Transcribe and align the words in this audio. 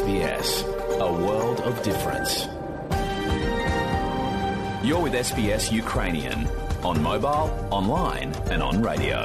SBS, 0.00 0.48
a 1.08 1.10
world 1.24 1.58
of 1.68 1.74
difference. 1.88 2.32
You're 4.86 5.02
with 5.06 5.14
SBS 5.30 5.64
Ukrainian 5.84 6.38
on 6.88 6.96
mobile, 7.10 7.46
online, 7.78 8.30
and 8.52 8.60
on 8.68 8.74
radio. 8.90 9.18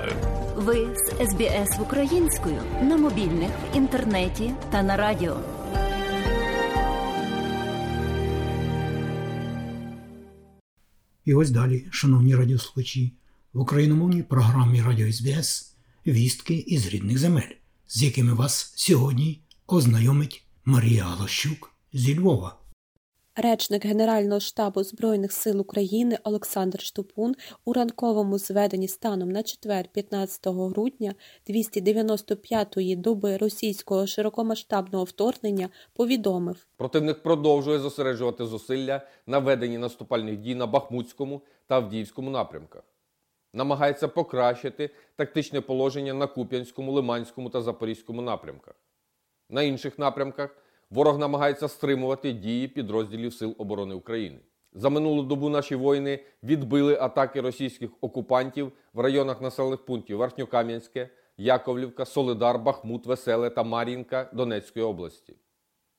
Ви 0.56 0.88
з 0.96 1.30
СБС 1.30 1.80
українською 1.82 2.62
на 2.82 2.98
мобільних, 2.98 3.50
в 3.50 3.78
інтернеті 3.78 4.54
та 4.72 4.84
на 4.84 4.98
радіо. 4.98 5.38
І 11.26 11.34
ось 11.34 11.52
далі, 11.52 11.88
шановні 11.92 12.36
радіослухачі, 12.36 13.14
в 13.54 13.60
україномовній 13.60 14.24
програмі 14.24 14.82
Радіо 14.82 15.12
СБС 15.12 15.76
вістки 16.08 16.54
із 16.54 16.88
рідних 16.88 17.18
земель, 17.18 17.54
з 17.88 18.04
якими 18.04 18.34
вас 18.34 18.74
сьогодні 18.76 19.42
ознайомить 19.68 20.46
Марія 20.72 21.04
Галощук 21.04 21.72
зі 21.94 22.20
Львова. 22.20 22.56
Речник 23.36 23.86
Генерального 23.86 24.40
штабу 24.40 24.84
Збройних 24.84 25.32
сил 25.32 25.62
України 25.62 26.18
Олександр 26.24 26.82
Штупун 26.82 27.36
у 27.66 27.74
ранковому 27.74 28.38
зведенні 28.38 28.88
станом 28.88 29.30
на 29.30 29.44
четвер, 29.44 29.88
15 29.94 30.48
грудня 30.48 31.16
295-ї 31.50 32.96
доби 32.96 33.38
російського 33.38 34.08
широкомасштабного 34.08 35.04
вторгнення 35.04 35.70
повідомив. 35.94 36.68
Противник 36.78 37.24
продовжує 37.24 37.80
зосереджувати 37.80 38.46
зусилля 38.46 39.02
на 39.28 39.40
веденні 39.40 39.78
наступальних 39.78 40.38
дій 40.38 40.56
на 40.56 40.68
Бахмутському 40.68 41.42
та 41.68 41.76
Авдіївському 41.76 42.30
напрямках. 42.30 42.84
Намагається 43.54 44.08
покращити 44.08 44.90
тактичне 45.16 45.62
положення 45.62 46.14
на 46.14 46.28
Куп'янському, 46.28 46.92
Лиманському 46.92 47.50
та 47.50 47.62
Запорізькому 47.62 48.22
напрямках. 48.22 48.76
На 49.50 49.64
інших 49.64 50.00
напрямках 50.00 50.56
ворог 50.90 51.20
намагається 51.20 51.68
стримувати 51.68 52.32
дії 52.32 52.68
підрозділів 52.68 53.34
Сил 53.34 53.56
оборони 53.58 53.96
України. 53.96 54.40
За 54.74 54.90
минулу 54.90 55.24
добу 55.24 55.50
наші 55.50 55.76
воїни 55.76 56.20
відбили 56.44 56.98
атаки 57.02 57.42
російських 57.42 57.90
окупантів 58.02 58.72
в 58.94 59.00
районах 59.00 59.42
населених 59.42 59.86
пунктів 59.86 60.18
Верхньокам'янське, 60.18 61.10
Яковлівка, 61.38 62.06
Солидар, 62.06 62.60
Бахмут, 62.60 63.06
Веселе 63.06 63.50
та 63.50 63.64
Мар'їнка 63.64 64.30
Донецької 64.34 64.86
області. 64.86 65.36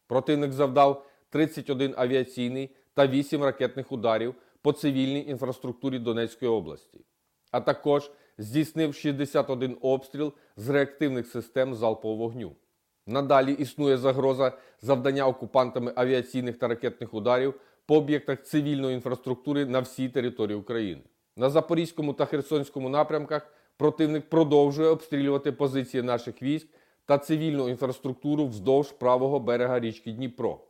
Противник 0.06 0.52
завдав 0.52 1.06
31 1.30 1.94
авіаційний 1.96 2.70
та 2.94 3.06
8 3.06 3.42
ракетних 3.42 3.92
ударів 3.92 4.34
по 4.62 4.72
цивільній 4.72 5.26
інфраструктурі 5.26 5.98
Донецької 5.98 6.50
області, 6.50 7.00
а 7.50 7.60
також 7.60 8.10
здійснив 8.38 8.94
61 8.94 9.76
обстріл 9.80 10.32
з 10.56 10.68
реактивних 10.68 11.26
систем 11.26 11.74
залпового 11.74 12.22
вогню. 12.22 12.52
Надалі 13.10 13.52
існує 13.52 13.96
загроза 13.96 14.52
завдання 14.82 15.26
окупантами 15.26 15.92
авіаційних 15.96 16.56
та 16.58 16.68
ракетних 16.68 17.14
ударів 17.14 17.54
по 17.86 17.96
об'єктах 17.96 18.42
цивільної 18.42 18.94
інфраструктури 18.94 19.66
на 19.66 19.80
всій 19.80 20.08
території 20.08 20.58
України. 20.58 21.02
На 21.36 21.50
Запорізькому 21.50 22.12
та 22.12 22.24
Херсонському 22.24 22.88
напрямках 22.88 23.54
противник 23.76 24.28
продовжує 24.28 24.88
обстрілювати 24.88 25.52
позиції 25.52 26.02
наших 26.02 26.42
військ 26.42 26.68
та 27.06 27.18
цивільну 27.18 27.68
інфраструктуру 27.68 28.46
вздовж 28.46 28.92
правого 28.92 29.40
берега 29.40 29.80
річки 29.80 30.12
Дніпро. 30.12 30.60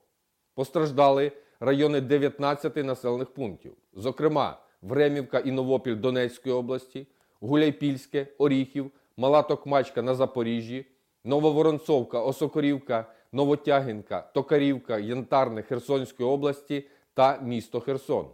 Постраждали 0.54 1.32
райони 1.60 2.00
19 2.00 2.77
населених 2.77 3.30
пунктів, 3.30 3.72
зокрема 3.94 4.58
Времівка 4.82 5.38
і 5.38 5.50
Новопіль 5.50 5.97
Донецької 5.97 6.54
області, 6.54 7.06
Гуляйпільське, 7.41 8.27
Оріхів, 8.38 8.91
Мала 9.16 9.42
Токмачка 9.42 10.02
на 10.02 10.14
Запоріжжі. 10.14 10.86
Нововоронцовка, 11.24 12.20
Осокорівка, 12.20 13.06
Новотягінка, 13.32 14.20
Токарівка, 14.34 14.98
Янтарне 14.98 15.62
Херсонської 15.62 16.28
області 16.28 16.84
та 17.14 17.38
місто 17.38 17.80
Херсон. 17.80 18.26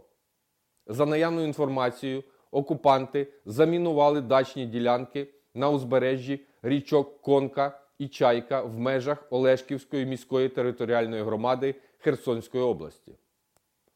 За 0.87 1.05
наявною 1.05 1.47
інформацією, 1.47 2.23
окупанти 2.51 3.27
замінували 3.45 4.21
дачні 4.21 4.65
ділянки 4.65 5.27
на 5.53 5.69
узбережжі 5.69 6.45
річок 6.61 7.21
Конка 7.21 7.79
і 7.99 8.07
Чайка 8.07 8.61
в 8.61 8.79
межах 8.79 9.27
Олешківської 9.29 10.05
міської 10.05 10.49
територіальної 10.49 11.23
громади 11.23 11.75
Херсонської 11.97 12.63
області. 12.63 13.15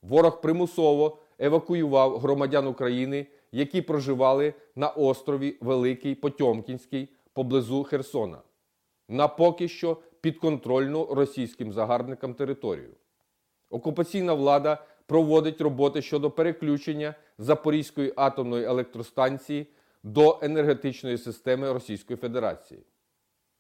Ворог 0.02 0.42
примусово 0.42 1.18
евакуював 1.40 2.20
громадян 2.20 2.68
України, 2.68 3.28
які 3.52 3.82
проживали 3.82 4.54
на 4.76 4.90
острові 4.90 5.58
Великий 5.62 6.16
Потьомкінський 6.16 7.10
поблизу 7.34 7.84
Херсона 7.84 8.38
на 9.12 9.28
поки 9.28 9.68
що 9.68 9.98
підконтрольну 10.22 11.06
російським 11.06 11.74
загарбникам 11.74 12.34
територію. 12.34 12.90
Окупаційна 13.70 14.34
влада 14.34 14.84
проводить 15.06 15.62
роботи 15.62 16.02
щодо 16.02 16.32
переключення 16.32 17.16
Запорізької 17.38 18.14
атомної 18.16 18.66
електростанції 18.66 19.68
до 20.04 20.40
енергетичної 20.42 21.18
системи 21.18 21.74
Російської 21.74 22.18
Федерації. 22.18 22.84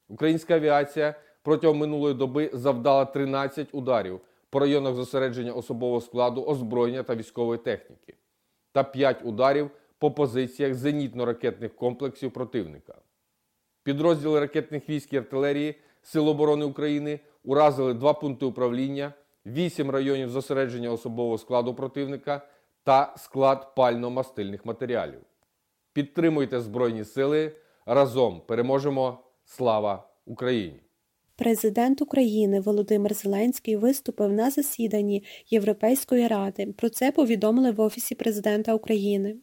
Українська 0.07 0.55
авіація 0.55 1.15
протягом 1.41 1.77
минулої 1.77 2.15
доби 2.15 2.49
завдала 2.53 3.05
13 3.05 3.67
ударів 3.71 4.19
по 4.49 4.59
районах 4.59 4.95
зосередження 4.95 5.53
особового 5.53 6.01
складу, 6.01 6.43
озброєння 6.43 7.03
та 7.03 7.15
військової 7.15 7.59
техніки 7.59 8.15
та 8.71 8.83
5 8.83 9.21
ударів 9.23 9.71
по 9.97 10.11
позиціях 10.11 10.73
зенітно-ракетних 10.73 11.69
комплексів 11.69 12.31
противника. 12.31 12.95
Підрозділи 13.83 14.39
ракетних 14.39 14.89
військ 14.89 15.13
і 15.13 15.17
артилерії 15.17 15.75
Сил 16.03 16.29
оборони 16.29 16.65
України 16.65 17.19
уразили 17.43 17.93
два 17.93 18.13
пункти 18.13 18.45
управління, 18.45 19.13
вісім 19.45 19.89
районів 19.89 20.29
зосередження 20.29 20.91
особового 20.91 21.37
складу 21.37 21.73
противника 21.73 22.41
та 22.83 23.13
склад 23.17 23.73
пально-мастильних 23.77 24.59
матеріалів. 24.63 25.19
Підтримуйте 25.93 26.61
Збройні 26.61 27.03
Сили. 27.03 27.51
Разом 27.85 28.41
переможемо! 28.47 29.19
Слава 29.45 30.09
Україні! 30.25 30.79
Президент 31.35 32.01
України 32.01 32.59
Володимир 32.59 33.13
Зеленський 33.13 33.75
виступив 33.75 34.33
на 34.33 34.51
засіданні 34.51 35.23
Європейської 35.49 36.27
ради. 36.27 36.65
Про 36.77 36.89
це 36.89 37.11
повідомили 37.11 37.71
в 37.71 37.81
Офісі 37.81 38.15
президента 38.15 38.73
України. 38.73 39.35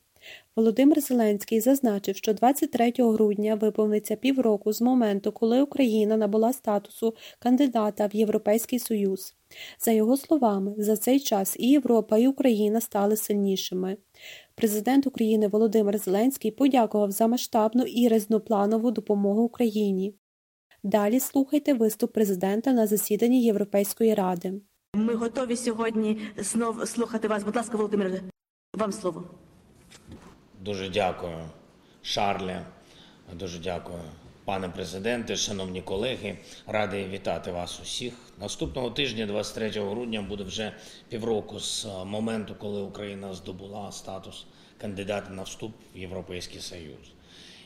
Володимир 0.57 1.01
Зеленський 1.01 1.61
зазначив, 1.61 2.17
що 2.17 2.35
23 2.35 2.93
грудня 2.99 3.55
виповниться 3.55 4.17
півроку 4.17 4.73
з 4.73 4.81
моменту, 4.81 5.33
коли 5.33 5.63
Україна 5.63 6.17
набула 6.17 6.53
статусу 6.53 7.15
кандидата 7.39 8.07
в 8.07 8.17
Європейський 8.17 8.79
Союз. 8.79 9.35
За 9.79 9.91
його 9.91 10.17
словами, 10.17 10.75
за 10.79 10.97
цей 10.97 11.21
час 11.21 11.57
і 11.59 11.69
Європа, 11.69 12.19
і 12.19 12.27
Україна 12.27 12.81
стали 12.81 13.17
сильнішими. 13.17 13.97
Президент 14.55 15.07
України 15.07 15.49
Володимир 15.49 15.99
Зеленський 15.99 16.51
подякував 16.51 17.11
за 17.11 17.27
масштабну 17.27 17.83
і 17.83 18.09
різнопланову 18.09 18.91
допомогу 18.91 19.43
Україні. 19.43 20.15
Далі 20.83 21.21
слухайте 21.21 21.75
виступ 21.75 22.13
президента 22.13 22.73
на 22.73 22.87
засіданні 22.87 23.43
Європейської 23.45 24.15
ради. 24.15 24.55
Ми 24.95 25.15
готові 25.15 25.57
сьогодні 25.57 26.19
знов 26.37 26.89
слухати 26.89 27.29
вас. 27.29 27.45
Будь 27.45 27.57
ласка, 27.57 27.77
Володимире, 27.77 28.23
вам 28.75 28.93
слово. 28.93 29.25
Дуже 30.61 30.89
дякую, 30.89 31.49
Шарле. 32.03 32.67
Дуже 33.33 33.59
дякую, 33.59 34.01
пане 34.45 34.69
президенте, 34.69 35.37
шановні 35.37 35.83
колеги. 35.83 36.39
Радий 36.67 37.09
вітати 37.09 37.53
вас 37.53 37.81
усіх. 37.81 38.15
Наступного 38.41 38.91
тижня, 38.91 39.27
23 39.27 39.69
грудня, 39.69 40.23
буде 40.23 40.45
вже 40.45 40.73
півроку 41.09 41.61
з 41.61 41.87
моменту, 42.05 42.55
коли 42.59 42.83
Україна 42.83 43.35
здобула 43.35 43.93
статус 43.93 44.47
кандидата 44.81 45.31
на 45.31 45.43
вступ 45.43 45.73
в 45.95 45.99
Європейський 45.99 46.61
Союз. 46.61 47.13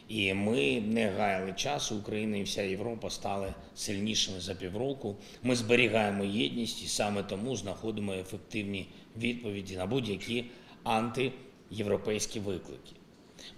І 0.08 0.34
ми 0.34 0.80
не 0.80 1.10
гаяли 1.10 1.52
часу. 1.52 1.96
Україна 1.96 2.36
і 2.36 2.42
вся 2.42 2.62
Європа 2.62 3.10
стали 3.10 3.54
сильнішими 3.74 4.40
за 4.40 4.54
півроку. 4.54 5.16
Ми 5.42 5.56
зберігаємо 5.56 6.24
єдність 6.24 6.84
і 6.84 6.86
саме 6.86 7.22
тому 7.22 7.56
знаходимо 7.56 8.12
ефективні 8.12 8.88
відповіді 9.16 9.76
на 9.76 9.86
будь-які 9.86 10.44
антиєвропейські 11.72 12.40
виклики. 12.40 12.92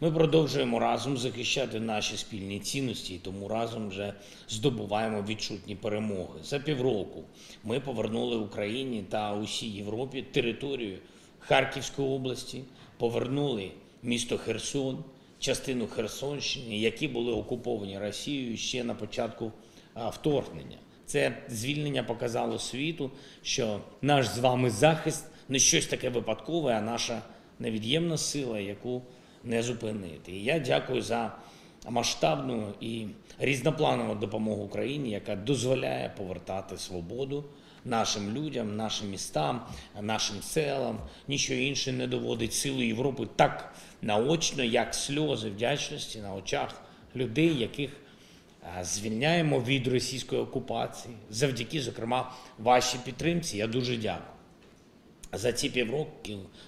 Ми 0.01 0.11
продовжуємо 0.11 0.79
разом 0.79 1.19
захищати 1.19 1.81
наші 1.81 2.17
спільні 2.17 2.61
цінності, 2.61 3.15
і 3.15 3.19
тому 3.19 3.49
разом 3.49 3.89
вже 3.89 4.15
здобуваємо 4.49 5.25
відчутні 5.29 5.77
перемоги. 5.77 6.41
За 6.43 6.59
півроку 6.59 7.25
ми 7.65 7.81
повернули 7.81 8.37
Україні 8.37 9.05
та 9.09 9.35
усій 9.35 9.69
Європі 9.69 10.23
територію 10.23 10.99
Харківської 11.39 12.09
області, 12.09 12.63
повернули 12.99 13.71
місто 14.03 14.39
Херсон, 14.39 15.05
частину 15.39 15.87
Херсонщини, 15.87 16.79
які 16.79 17.09
були 17.09 17.33
окуповані 17.33 17.99
Росією 17.99 18.57
ще 18.57 18.85
на 18.85 18.95
початку 18.95 19.53
вторгнення. 19.97 20.79
Це 21.07 21.37
звільнення 21.49 22.03
показало 22.03 22.59
світу, 22.59 23.11
що 23.43 23.81
наш 24.03 24.29
з 24.29 24.39
вами 24.39 24.71
захист 24.71 25.27
не 25.49 25.59
щось 25.59 25.87
таке 25.87 26.09
випадкове, 26.09 26.73
а 26.73 26.81
наша 26.81 27.23
невід'ємна 27.65 28.19
сила, 28.19 28.59
яку 28.59 29.03
не 29.45 29.63
зупинити. 29.63 30.33
І 30.33 30.45
я 30.45 30.59
дякую 30.59 31.03
за 31.03 31.33
масштабну 31.89 32.75
і 32.81 33.07
різнопланову 33.39 34.15
допомогу 34.15 34.63
Україні, 34.63 35.11
яка 35.11 35.37
дозволяє 35.37 36.13
повертати 36.17 36.79
свободу 36.79 37.45
нашим 37.85 38.37
людям, 38.37 38.77
нашим 38.77 39.11
містам, 39.11 39.67
нашим 40.01 40.43
селам. 40.43 40.99
Нічого 41.29 41.61
інше 41.61 41.93
не 41.93 42.07
доводить 42.07 42.55
силу 42.55 42.83
Європи 42.83 43.29
так 43.37 43.75
наочно, 44.03 44.65
як 44.65 44.95
сльози 44.95 45.51
вдячності 45.51 46.19
на 46.19 46.35
очах 46.35 46.83
людей, 47.17 47.59
яких 47.59 47.91
звільняємо 48.83 49.61
від 49.61 49.87
російської 49.87 50.41
окупації, 50.41 51.15
завдяки, 51.31 51.81
зокрема, 51.81 52.33
вашій 52.59 52.99
підтримці. 53.05 53.57
Я 53.57 53.67
дуже 53.67 53.97
дякую. 53.97 54.34
За 55.35 55.53
ці 55.53 55.71
півроку 55.71 56.09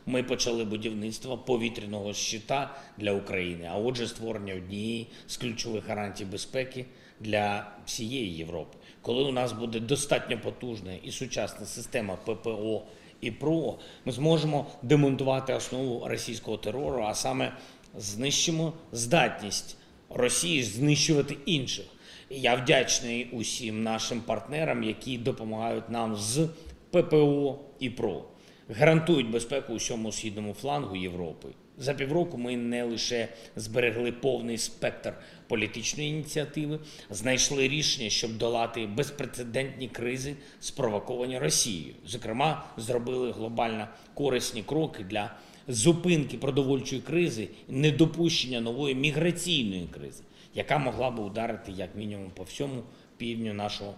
ми 0.07 0.23
почали 0.23 0.65
будівництво 0.65 1.39
повітряного 1.39 2.15
щита 2.15 2.75
для 2.99 3.13
України, 3.13 3.69
а 3.73 3.79
отже, 3.79 4.09
створення 4.09 4.55
однієї 4.55 5.07
з 5.27 5.37
ключових 5.37 5.89
гарантій 5.89 6.25
безпеки 6.25 6.87
для 7.21 7.67
всієї 7.87 8.37
Європи. 8.37 8.79
Коли 9.03 9.23
у 9.23 9.33
нас 9.33 9.53
буде 9.53 9.81
достатньо 9.81 10.41
потужна 10.41 10.93
і 11.03 11.11
сучасна 11.11 11.67
система 11.67 12.17
ППО 12.17 12.83
і 13.21 13.31
ПРО, 13.31 13.79
ми 14.05 14.13
зможемо 14.13 14.67
демонтувати 14.83 15.55
основу 15.55 16.09
російського 16.09 16.57
терору, 16.57 17.03
а 17.03 17.15
саме 17.15 17.53
знищимо 17.99 18.73
здатність 18.93 19.77
Росії 20.11 20.63
знищувати 20.63 21.37
інших. 21.47 21.85
Я 22.31 22.55
вдячний 22.55 23.31
усім 23.33 23.83
нашим 23.83 24.21
партнерам, 24.21 24.83
які 24.83 25.19
допомагають 25.19 25.91
нам 25.91 26.17
з 26.17 26.49
ППО 26.91 27.59
і 27.81 27.91
ПРО 27.91 28.25
гарантують 28.69 29.31
безпеку 29.31 29.73
усьому 29.73 30.13
східному 30.13 30.55
флангу 30.55 30.97
Європи. 30.97 31.49
За 31.79 31.95
півроку 31.95 32.39
ми 32.39 32.57
не 32.57 32.85
лише 32.85 33.29
зберегли 33.57 34.13
повний 34.13 34.59
спектр 34.59 35.13
політичної 35.49 36.09
ініціативи, 36.09 36.79
знайшли 37.11 37.69
рішення, 37.69 38.11
щоб 38.11 38.37
долати 38.37 38.87
безпрецедентні 38.87 39.89
кризи, 39.89 40.35
спровоковані 40.61 41.39
Росією. 41.39 41.95
Зокрема, 42.07 42.67
зробили 42.77 43.33
глобально 43.33 43.89
корисні 44.15 44.63
кроки 44.63 45.05
для 45.05 45.35
зупинки 45.69 46.39
продовольчої 46.39 47.03
кризи, 47.03 47.49
недопущення 47.69 48.61
нової 48.61 48.95
міграційної 48.95 49.87
кризи, 49.91 50.23
яка 50.55 50.79
могла 50.79 51.11
би 51.11 51.23
ударити 51.23 51.73
як 51.73 51.97
мінімум 51.97 52.31
по 52.35 52.43
всьому 52.43 52.83
півдню 53.17 53.55
нашого 53.55 53.95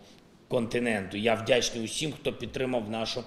континенту. 0.49 1.17
Я 1.17 1.35
вдячний 1.35 1.85
усім, 1.85 2.13
хто 2.13 2.33
підтримав 2.33 2.91
нашу 2.91 3.25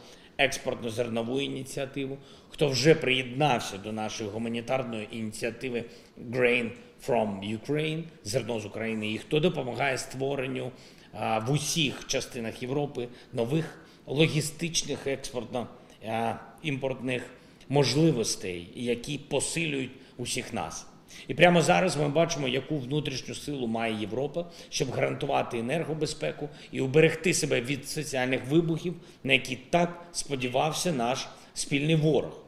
експортно-зернову 0.48 1.42
ініціативу, 1.42 2.18
хто 2.50 2.68
вже 2.68 2.96
приєднався 2.96 3.78
до 3.78 3.92
нашої 3.92 4.30
гуманітарної 4.30 5.08
ініціативи 5.12 5.84
Grain 6.32 6.70
from 7.08 7.60
Ukraine, 7.60 8.04
зерно 8.24 8.60
з 8.60 8.66
України, 8.66 9.12
і 9.12 9.18
хто 9.18 9.40
допомагає 9.40 9.98
створенню 9.98 10.72
в 11.48 11.52
усіх 11.52 12.08
частинах 12.08 12.62
Європи 12.62 13.08
нових 13.34 13.86
логістичних 14.08 15.08
експортно-імпортних 15.08 17.22
можливостей, 17.70 18.70
які 18.76 19.18
посилюють 19.18 19.92
усіх 20.18 20.54
нас. 20.54 20.91
І 21.28 21.34
прямо 21.34 21.62
зараз 21.62 21.98
ми 21.98 22.10
бачимо, 22.10 22.48
яку 22.48 22.78
внутрішню 22.78 23.36
силу 23.36 23.68
має 23.68 24.02
Європа, 24.02 24.46
щоб 24.70 24.92
гарантувати 24.92 25.60
енергобезпеку 25.60 26.50
і 26.72 26.82
уберегти 26.82 27.34
себе 27.34 27.62
від 27.62 27.90
соціальних 27.90 28.42
вибухів, 28.50 28.94
на 29.24 29.34
які 29.34 29.58
так 29.70 30.04
сподівався 30.12 30.92
наш 30.92 31.28
спільний 31.54 31.96
ворог. 31.96 32.42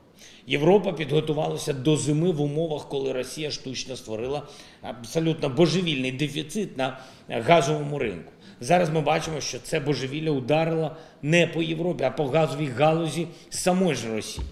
Європа 0.47 0.93
підготувалася 0.93 1.73
до 1.73 1.97
зими 1.97 2.31
в 2.31 2.41
умовах, 2.41 2.89
коли 2.89 3.13
Росія 3.13 3.51
штучно 3.51 3.95
створила 3.95 4.47
абсолютно 4.81 5.49
божевільний 5.49 6.11
дефіцит 6.11 6.77
на 6.77 6.99
газовому 7.29 7.99
ринку. 7.99 8.31
Зараз 8.59 8.89
ми 8.89 9.01
бачимо, 9.01 9.41
що 9.41 9.59
це 9.59 9.79
божевілля 9.79 10.31
ударило 10.31 10.95
не 11.21 11.47
по 11.47 11.61
Європі, 11.61 12.03
а 12.03 12.11
по 12.11 12.27
газовій 12.27 12.67
галузі 12.67 13.27
самої 13.49 13.95
ж 13.95 14.15
Росії. 14.15 14.45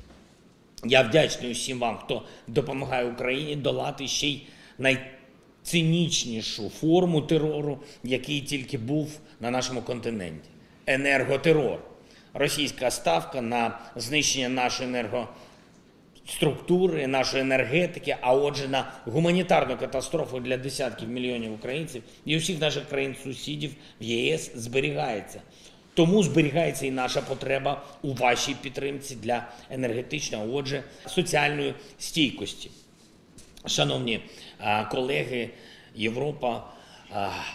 Я 0.86 1.01
вдячний 1.01 1.51
усім 1.51 1.80
вам, 1.80 1.98
хто 1.98 2.24
допомагає 2.48 3.06
Україні 3.06 3.56
долати 3.56 4.07
ще 4.07 4.28
й 4.28 4.42
найцинічнішу 4.78 6.69
форму 6.69 7.22
терору, 7.22 7.80
який 8.04 8.42
тільки 8.42 8.78
був 8.78 9.19
на 9.39 9.51
нашому 9.51 9.81
континенті 9.81 10.50
енерготерор. 10.88 11.80
Російська 12.33 12.92
ставка 12.92 13.42
на 13.42 13.80
знищення 13.95 14.50
нашої 14.50 14.89
енергоструктури, 14.89 17.07
нашої 17.07 17.44
енергетики, 17.44 18.18
а 18.22 18.34
отже, 18.34 18.68
на 18.68 18.92
гуманітарну 19.06 19.77
катастрофу 19.77 20.39
для 20.39 20.57
десятків 20.57 21.10
мільйонів 21.10 21.54
українців 21.54 22.04
і 22.25 22.38
усіх 22.38 22.62
наших 22.62 22.89
країн-сусідів 22.89 23.72
в 24.01 24.04
ЄС 24.04 24.51
зберігається. 24.56 25.42
Тому 26.01 26.24
зберігається 26.24 26.86
і 26.86 26.92
наша 26.92 27.21
потреба 27.21 27.81
у 28.01 28.13
вашій 28.13 28.56
підтримці 28.62 29.15
для 29.15 29.48
енергетичної, 29.69 30.50
отже, 30.53 30.83
соціальної 31.07 31.74
стійкості. 32.00 32.71
Шановні 33.65 34.19
колеги, 34.92 35.50
Європа, 35.95 36.63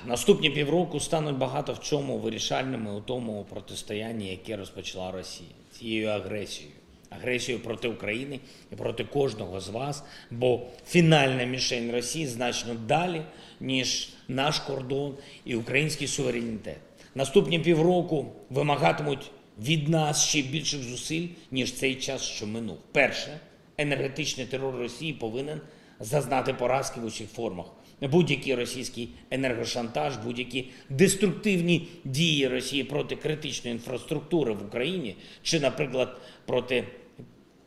наступні 0.07 0.51
півроку 0.51 1.01
стануть 1.01 1.37
багато 1.37 1.73
в 1.73 1.81
чому 1.81 2.19
вирішальними 2.19 2.95
у 2.95 3.01
тому 3.01 3.47
протистоянні, 3.51 4.31
яке 4.31 4.57
розпочала 4.57 5.13
Росія 5.13 5.51
цією 5.79 6.09
агресією. 6.09 6.75
Агресією 7.11 7.65
проти 7.65 7.89
України 7.89 8.41
і 8.73 8.77
проти 8.77 9.05
кожного 9.05 9.61
з 9.61 9.69
вас, 9.69 10.05
бо 10.31 10.61
фінальна 10.87 11.45
мішень 11.45 11.93
Росії 11.93 12.27
значно 12.27 12.75
далі, 12.75 13.23
ніж 13.61 14.09
наш 14.29 14.59
кордон 14.59 15.15
і 15.45 15.57
український 15.57 16.09
суверенітет. 16.09 16.79
Наступні 17.17 17.59
півроку 17.59 18.27
вимагатимуть 18.51 19.31
від 19.63 19.89
нас 19.89 20.25
ще 20.25 20.43
більших 20.43 20.83
зусиль, 20.83 21.29
ніж 21.51 21.73
цей 21.73 21.95
час, 21.95 22.23
що 22.23 22.47
минув. 22.47 22.77
Перше, 22.93 23.41
енергетичний 23.79 24.47
терор 24.47 24.75
Росії 24.75 25.13
повинен 25.13 25.61
зазнати 26.01 26.55
поразки 26.55 27.01
в 27.01 27.05
усіх 27.05 27.31
формах. 27.31 27.67
Будь-який 28.01 28.55
російський 28.55 29.09
енергошантаж, 29.31 30.17
будь-які 30.17 30.69
деструктивні 30.91 31.89
дії 32.05 32.49
Росії 32.49 32.85
проти 32.85 33.17
критичної 33.17 33.77
інфраструктури 33.77 34.53
в 34.53 34.67
Україні, 34.67 35.17
чи, 35.43 35.61
наприклад, 35.61 36.21
проти 36.47 36.85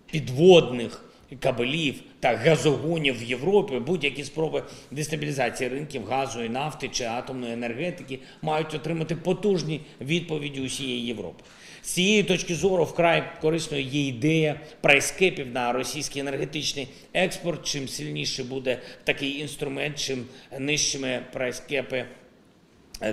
підводних 0.06 1.09
кабелів 1.40 1.96
та 2.20 2.36
газогонів 2.36 3.20
в 3.20 3.24
Європі, 3.24 3.80
будь-які 3.80 4.24
спроби 4.24 4.64
дестабілізації 4.92 5.70
ринків 5.70 6.06
газу 6.06 6.44
і 6.44 6.50
нафти 6.50 6.88
чи 6.88 7.04
атомної 7.04 7.54
енергетики 7.54 8.20
мають 8.42 8.74
отримати 8.74 9.16
потужні 9.16 9.82
відповіді 10.02 10.62
усієї 10.62 11.06
Європи. 11.06 11.44
З 11.84 11.92
цієї 11.92 12.24
точки 12.24 12.56
зору 12.56 12.84
вкрай 12.84 13.24
корисною 13.42 13.84
є 13.84 14.08
ідея 14.08 14.60
прайскепів 14.82 15.48
на 15.48 15.72
російський 15.72 16.22
енергетичний 16.22 16.88
експорт. 17.14 17.66
Чим 17.66 17.88
сильніше 17.88 18.44
буде 18.44 18.80
такий 19.04 19.40
інструмент, 19.40 20.00
чим 20.00 20.26
нижчими 20.60 21.22
прайскепи 21.34 22.06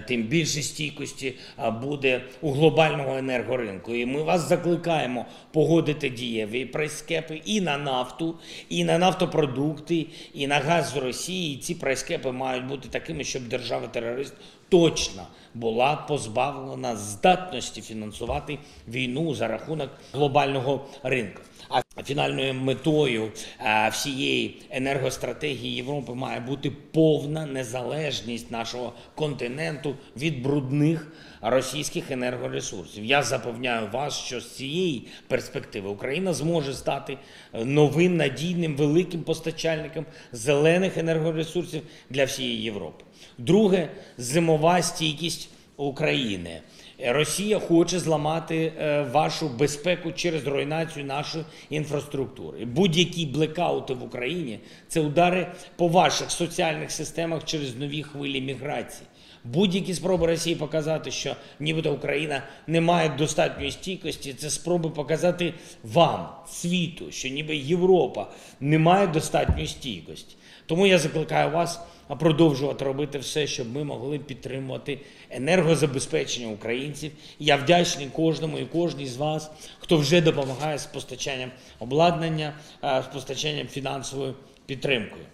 тим 0.06 0.22
більше 0.22 0.62
стійкості 0.62 1.34
буде 1.82 2.22
у 2.40 2.52
глобального 2.52 3.16
енергоринку. 3.16 3.94
І 3.94 4.06
ми 4.06 4.22
вас 4.22 4.48
закликаємо 4.48 5.26
погодити 5.52 6.08
дієві 6.08 6.64
прайскепи 6.64 7.42
і 7.44 7.60
на 7.60 7.78
нафту, 7.78 8.34
і 8.68 8.84
на 8.84 8.98
нафтопродукти, 8.98 10.06
і 10.34 10.46
на 10.46 10.58
газ 10.58 10.90
з 10.90 10.96
Росії. 10.96 11.54
І 11.54 11.58
ці 11.58 11.74
прайскепи 11.74 12.32
мають 12.32 12.66
бути 12.66 12.88
такими, 12.88 13.24
щоб 13.24 13.48
держава-терорист 13.48 14.34
точно 14.68 15.22
була 15.54 15.96
позбавлена 15.96 16.96
здатності 16.96 17.82
фінансувати 17.82 18.58
війну 18.88 19.34
за 19.34 19.48
рахунок 19.48 19.90
глобального 20.12 20.86
ринку. 21.02 21.42
А 21.68 22.02
фінальною 22.02 22.54
метою 22.54 23.30
всієї 23.92 24.62
енергостратегії 24.70 25.74
Європи 25.74 26.14
має 26.14 26.40
бути 26.40 26.70
повна 26.70 27.46
незалежність 27.46 28.50
нашого 28.50 28.92
континенту 29.14 29.94
від 30.16 30.42
брудних 30.42 31.12
російських 31.40 32.10
енергоресурсів. 32.10 33.04
Я 33.04 33.22
запевняю 33.22 33.88
вас, 33.92 34.18
що 34.18 34.40
з 34.40 34.56
цієї 34.56 35.06
перспективи 35.28 35.88
Україна 35.88 36.32
зможе 36.32 36.74
стати 36.74 37.18
новим 37.52 38.16
надійним 38.16 38.76
великим 38.76 39.22
постачальником 39.22 40.06
зелених 40.32 40.96
енергоресурсів 40.96 41.82
для 42.10 42.24
всієї 42.24 42.62
Європи. 42.62 43.04
Друге 43.38 43.88
зимова 44.18 44.82
стійкість 44.82 45.48
України. 45.76 46.60
Росія 46.98 47.58
хоче 47.58 47.98
зламати 47.98 48.72
е, 48.78 49.02
вашу 49.02 49.48
безпеку 49.48 50.12
через 50.12 50.46
руйнацію 50.46 51.04
нашої 51.04 51.44
інфраструктури. 51.70 52.64
Будь-які 52.64 53.26
блекаути 53.26 53.94
в 53.94 54.04
Україні 54.04 54.60
це 54.88 55.00
удари 55.00 55.52
по 55.76 55.88
ваших 55.88 56.30
соціальних 56.30 56.90
системах 56.90 57.44
через 57.44 57.76
нові 57.76 58.02
хвилі 58.02 58.40
міграції. 58.40 59.06
Будь-які 59.52 59.94
спроби 59.94 60.26
Росії 60.26 60.56
показати, 60.56 61.10
що 61.10 61.36
нібито 61.60 61.92
Україна 61.92 62.42
не 62.66 62.80
має 62.80 63.08
достатньої 63.08 63.70
стійкості, 63.70 64.34
це 64.34 64.50
спроби 64.50 64.90
показати 64.90 65.54
вам, 65.84 66.28
світу, 66.48 67.04
що 67.10 67.28
ніби 67.28 67.56
Європа 67.56 68.30
не 68.60 68.78
має 68.78 69.06
достатньої 69.06 69.66
стійкості. 69.66 70.36
Тому 70.66 70.86
я 70.86 70.98
закликаю 70.98 71.50
вас 71.50 71.80
продовжувати 72.18 72.84
робити 72.84 73.18
все, 73.18 73.46
щоб 73.46 73.72
ми 73.74 73.84
могли 73.84 74.18
підтримувати 74.18 74.98
енергозабезпечення 75.30 76.48
українців. 76.48 77.12
Я 77.38 77.56
вдячний 77.56 78.06
кожному 78.06 78.58
і 78.58 78.64
кожній 78.64 79.06
з 79.06 79.16
вас, 79.16 79.50
хто 79.78 79.96
вже 79.96 80.20
допомагає 80.20 80.78
з 80.78 80.86
постачанням 80.86 81.50
обладнання, 81.78 82.54
е, 82.84 83.02
з 83.10 83.14
постачанням 83.14 83.66
фінансовою 83.66 84.34
підтримкою. 84.66 85.24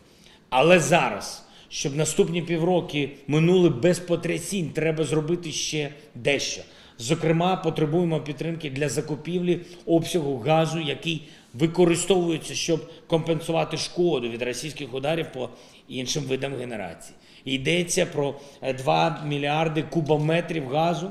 Але 0.49 0.81
зараз, 0.81 1.45
щоб 1.73 1.97
наступні 1.97 2.43
півроки 2.43 3.11
минули 3.27 3.69
без 3.69 3.99
потрясінь, 3.99 4.71
треба 4.71 5.05
зробити 5.05 5.53
ще 5.53 5.91
дещо. 6.15 6.63
Зокрема, 6.99 7.57
потребуємо 7.57 8.21
підтримки 8.21 8.71
для 8.71 8.89
закупівлі 8.89 9.61
обсягу 9.87 10.39
газу, 10.39 10.81
який 10.81 11.23
використовується, 11.55 12.55
щоб 12.55 12.91
компенсувати 13.07 13.77
шкоду 13.77 14.29
від 14.29 14.43
російських 14.43 14.95
ударів 14.95 15.27
по 15.33 15.49
іншим 15.89 16.25
видам 16.25 16.55
генерації. 16.55 17.15
Йдеться 17.45 18.07
про 18.07 18.35
е, 18.63 18.75
2 18.75 19.23
мільярди 19.27 19.83
кубометрів 19.83 20.69
газу. 20.69 21.11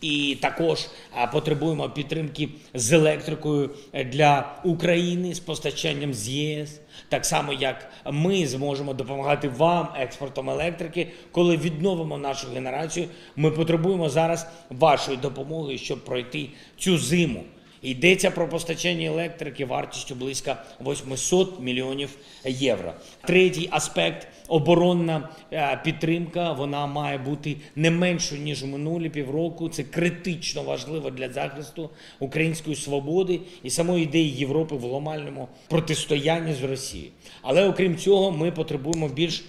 І 0.00 0.36
також 0.40 0.86
потребуємо 1.32 1.90
підтримки 1.90 2.48
з 2.74 2.92
електрикою 2.92 3.70
е, 3.92 4.04
для 4.04 4.54
України 4.64 5.34
з 5.34 5.40
постачанням 5.40 6.14
з 6.14 6.28
ЄС, 6.28 6.80
так 7.08 7.26
само 7.26 7.52
як 7.52 7.90
ми 8.10 8.46
зможемо 8.46 8.94
допомагати 8.94 9.48
вам 9.48 9.88
експортом 9.98 10.50
електрики, 10.50 11.08
коли 11.30 11.56
відновимо 11.56 12.18
нашу 12.18 12.48
генерацію. 12.48 13.06
Ми 13.36 13.50
потребуємо 13.50 14.08
зараз 14.08 14.46
вашої 14.70 15.16
допомоги, 15.16 15.78
щоб 15.78 16.04
пройти 16.04 16.48
цю 16.78 16.98
зиму. 16.98 17.44
Йдеться 17.82 18.30
про 18.30 18.48
постачання 18.48 19.06
електрики 19.06 19.64
вартістю 19.64 20.14
близько 20.14 20.56
800 20.80 21.60
мільйонів 21.60 22.10
євро. 22.44 22.92
Третій 23.26 23.68
аспект 23.70 24.28
оборонна 24.48 25.28
е, 25.52 25.80
підтримка. 25.84 26.52
Вона 26.52 26.86
має 26.86 27.18
бути 27.18 27.56
не 27.76 27.90
меншою 27.90 28.40
ніж 28.42 28.62
у 28.62 28.66
минулі 28.66 29.10
півроку. 29.10 29.68
Це 29.68 29.82
критично 29.82 30.62
важливо 30.62 31.10
для 31.10 31.32
захисту 31.32 31.90
української 32.18 32.76
свободи 32.76 33.40
і 33.62 33.70
самої 33.70 34.04
ідеї 34.04 34.30
Європи 34.30 34.76
в 34.76 34.80
глобальному 34.80 35.48
протистоянні 35.68 36.54
з 36.54 36.62
Росією. 36.62 37.10
Але 37.42 37.68
окрім 37.68 37.96
цього, 37.96 38.30
ми 38.30 38.50
потребуємо 38.50 39.08
більш 39.08 39.44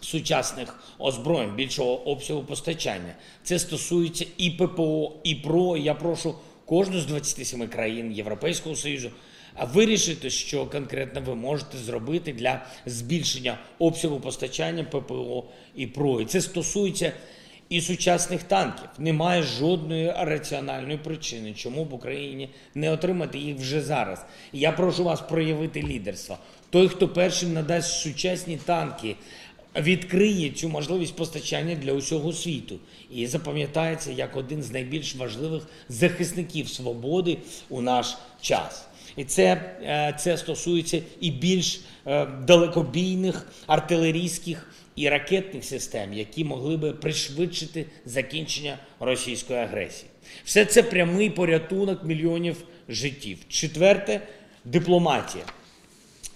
сучасних 0.00 0.82
озброєнь, 0.98 1.54
більшого 1.54 2.08
обсягу 2.08 2.42
постачання. 2.42 3.14
Це 3.42 3.58
стосується 3.58 4.26
і 4.36 4.50
ППО, 4.50 5.12
і 5.24 5.34
ПРО. 5.34 5.76
Я 5.76 5.94
прошу 5.94 6.34
кожну 6.64 7.00
з 7.00 7.06
27 7.06 7.68
країн 7.68 8.12
Європейського 8.12 8.76
Союзу 8.76 9.10
вирішити, 9.64 10.30
що 10.30 10.66
конкретно 10.66 11.20
ви 11.20 11.34
можете 11.34 11.78
зробити 11.78 12.32
для 12.32 12.66
збільшення 12.86 13.58
обсягу 13.78 14.20
постачання 14.20 14.84
ППО 14.84 15.44
і 15.74 15.86
ПРО. 15.86 16.20
І 16.20 16.24
це 16.24 16.40
стосується 16.40 17.12
і 17.68 17.80
сучасних 17.80 18.42
танків. 18.42 18.88
Немає 18.98 19.42
жодної 19.42 20.14
раціональної 20.18 20.98
причини, 20.98 21.52
чому 21.52 21.84
б 21.84 21.92
Україні 21.92 22.48
не 22.74 22.90
отримати 22.90 23.38
їх 23.38 23.56
вже 23.56 23.82
зараз. 23.82 24.24
Я 24.52 24.72
прошу 24.72 25.04
вас 25.04 25.20
проявити 25.20 25.82
лідерство. 25.82 26.38
Той, 26.70 26.88
хто 26.88 27.08
першим 27.08 27.52
надасть 27.52 28.00
сучасні 28.00 28.56
танки, 28.56 29.16
відкриє 29.76 30.50
цю 30.50 30.68
можливість 30.68 31.16
постачання 31.16 31.74
для 31.74 31.92
усього 31.92 32.32
світу 32.32 32.78
і 33.10 33.26
запам'ятається 33.26 34.12
як 34.12 34.36
один 34.36 34.62
з 34.62 34.70
найбільш 34.70 35.16
важливих 35.16 35.62
захисників 35.88 36.68
свободи 36.68 37.38
у 37.68 37.80
наш 37.80 38.16
час. 38.40 38.86
І 39.20 39.24
це, 39.24 39.44
е, 39.82 40.14
це 40.18 40.36
стосується 40.36 41.02
і 41.20 41.30
більш 41.30 41.80
е, 42.06 42.26
далекобійних 42.26 43.46
артилерійських 43.66 44.70
і 44.96 45.08
ракетних 45.08 45.64
систем, 45.64 46.12
які 46.14 46.44
могли 46.44 46.76
би 46.76 46.92
пришвидшити 46.92 47.86
закінчення 48.04 48.78
російської 49.00 49.58
агресії. 49.58 50.10
Все 50.44 50.64
це 50.64 50.82
прямий 50.82 51.30
порятунок 51.30 52.04
мільйонів 52.04 52.56
життів. 52.88 53.38
Четверте 53.48 54.20
дипломатія. 54.64 55.44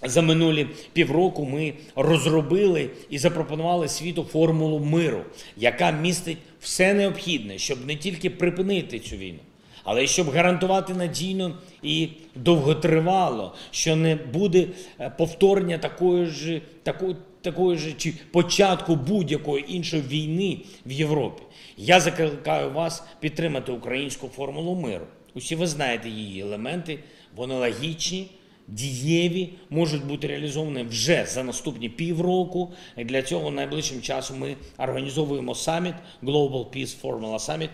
За 0.03 0.21
минулі 0.21 0.67
півроку 0.93 1.45
ми 1.45 1.73
розробили 1.95 2.89
і 3.09 3.17
запропонували 3.17 3.87
світу 3.87 4.23
формулу 4.31 4.79
миру, 4.79 5.21
яка 5.57 5.91
містить 5.91 6.37
все 6.59 6.93
необхідне, 6.93 7.57
щоб 7.57 7.85
не 7.85 7.95
тільки 7.95 8.29
припинити 8.29 8.99
цю 8.99 9.15
війну, 9.15 9.39
але 9.85 10.07
щоб 10.07 10.29
гарантувати 10.29 10.93
надійно 10.93 11.57
і 11.83 12.09
довготривало, 12.35 13.53
що 13.71 13.95
не 13.95 14.15
буде 14.15 14.67
е, 14.99 15.09
повторення 15.09 15.77
такої 15.77 16.25
ж 16.25 16.61
такої, 16.83 17.15
такої 17.41 17.77
ж 17.77 17.93
чи 17.97 18.13
початку 18.31 18.95
будь-якої 18.95 19.75
іншої 19.75 20.01
війни 20.01 20.57
в 20.85 20.91
Європі. 20.91 21.43
Я 21.77 21.99
закликаю 21.99 22.71
вас 22.71 23.03
підтримати 23.19 23.71
українську 23.71 24.27
формулу 24.27 24.75
миру. 24.75 25.05
Усі 25.33 25.55
ви 25.55 25.67
знаєте 25.67 26.09
її 26.09 26.41
елементи, 26.41 26.99
вони 27.35 27.55
логічні 27.55 28.27
дієві, 28.67 29.49
можуть 29.69 30.05
бути 30.05 30.27
реалізовані 30.27 30.83
вже 30.83 31.25
за 31.25 31.43
наступні 31.43 31.89
півроку. 31.89 32.73
Для 32.97 33.21
цього 33.21 33.51
найближчим 33.51 34.01
часом 34.01 34.39
ми 34.39 34.55
організовуємо 34.77 35.55
саміт 35.55 35.93
Global 36.23 36.65
Peace 36.65 37.01
Formula 37.01 37.39
Summit. 37.39 37.69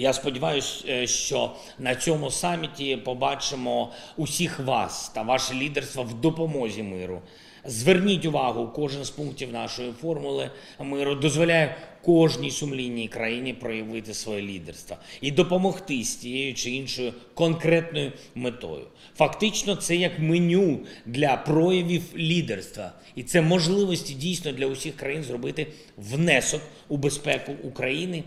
Я 0.00 0.12
сподіваюся, 0.12 1.06
що 1.06 1.50
на 1.78 1.94
цьому 1.94 2.30
саміті 2.30 2.96
побачимо 2.96 3.92
усіх 4.16 4.60
вас 4.60 5.08
та 5.08 5.22
ваше 5.22 5.54
лідерство 5.54 6.02
в 6.02 6.14
допомозі 6.14 6.82
миру. 6.82 7.22
Зверніть 7.64 8.24
увагу, 8.24 8.70
кожен 8.74 9.04
з 9.04 9.10
пунктів 9.10 9.52
нашої 9.52 9.92
формули 9.92 10.50
миру 10.78 11.14
дозволяє 11.14 11.76
кожній 12.02 12.50
сумлінній 12.50 13.08
країні 13.08 13.52
проявити 13.52 14.14
своє 14.14 14.42
лідерство 14.42 14.96
і 15.20 15.30
допомогти 15.30 16.04
з 16.04 16.16
тією 16.16 16.54
чи 16.54 16.70
іншою 16.70 17.12
конкретною 17.34 18.12
метою. 18.34 18.86
Фактично, 19.16 19.76
це 19.76 19.96
як 19.96 20.18
меню 20.18 20.80
для 21.06 21.36
проявів 21.36 22.02
лідерства, 22.16 22.92
і 23.14 23.22
це 23.22 23.42
можливості 23.42 24.14
дійсно 24.14 24.52
для 24.52 24.66
усіх 24.66 24.96
країн 24.96 25.22
зробити 25.22 25.66
внесок 25.96 26.60
у 26.88 26.96
безпеку 26.96 27.52
України 27.62 28.24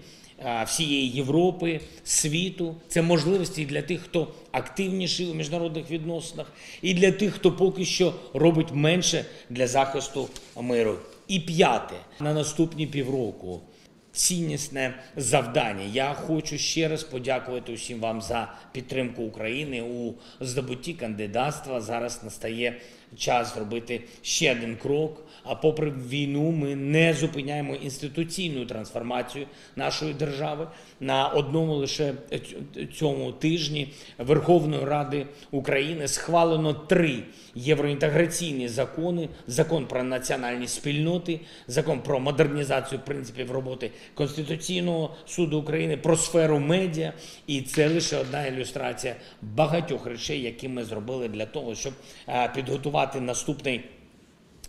всієї 0.66 1.10
Європи, 1.10 1.80
світу. 2.04 2.76
Це 2.88 3.02
можливості 3.02 3.66
для 3.66 3.82
тих, 3.82 4.02
хто 4.02 4.28
активніший 4.52 5.26
у 5.26 5.34
міжнародних 5.34 5.92
відносинах, 5.92 6.54
і 6.82 6.94
для 6.94 7.12
тих, 7.12 7.34
хто 7.34 7.52
поки 7.52 7.86
що 7.86 8.14
робить 8.34 8.68
менше 8.74 9.26
для 9.50 9.68
захисту 9.68 10.30
миру. 10.62 10.96
І 11.28 11.40
п'яте 11.40 11.96
на 12.20 12.34
наступні 12.34 12.88
півроку. 12.88 13.62
Ціннісне 14.12 14.94
завдання. 15.16 15.84
Я 15.94 16.14
хочу 16.14 16.58
ще 16.58 16.88
раз 16.88 17.04
подякувати 17.04 17.74
усім 17.74 18.00
вам 18.00 18.22
за 18.22 18.54
підтримку 18.72 19.24
України 19.24 19.82
у 19.82 20.14
здобутті 20.40 20.94
кандидатства. 20.94 21.82
Зараз 21.82 22.24
настає 22.24 22.80
час 23.18 23.54
зробити 23.54 24.02
ще 24.22 24.52
один 24.52 24.78
крок. 24.78 25.26
А 25.44 25.56
попри 25.56 25.92
війну, 25.92 26.52
ми 26.52 26.76
не 26.76 27.14
зупиняємо 27.14 27.76
інституційну 27.76 28.66
трансформацію 28.66 29.46
нашої 29.76 30.14
держави. 30.14 30.68
На 31.00 31.28
одному 31.28 31.74
лише 31.74 32.14
цьому 32.94 33.32
тижні 33.32 33.94
Верховної 34.18 34.86
Ради 34.86 35.26
України 35.52 36.08
схвалено 36.08 36.74
три 36.74 37.20
євроінтеграційні 37.56 38.68
закони: 38.68 39.30
закон 39.48 39.86
про 39.86 40.04
національні 40.04 40.68
спільноти, 40.68 41.40
закон 41.68 42.00
про 42.00 42.20
модернізацію 42.20 43.02
принципів 43.06 43.52
роботи 43.52 43.92
Конституційного 44.14 45.16
суду 45.26 45.60
України, 45.60 45.98
про 45.98 46.18
сферу 46.18 46.60
медіа. 46.60 47.14
І 47.48 47.62
це 47.62 47.90
лише 47.90 48.18
одна 48.18 48.46
ілюстрація 48.46 49.16
багатьох 49.42 50.06
речей, 50.06 50.42
які 50.42 50.68
ми 50.68 50.84
зробили 50.84 51.28
для 51.28 51.46
того, 51.46 51.76
щоб 51.76 51.94
підготувати 52.56 53.22
наступний 53.22 53.82